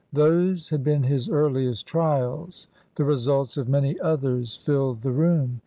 [0.11, 2.67] Those had been his earliest trials.
[2.95, 5.59] The results of many others filled the room.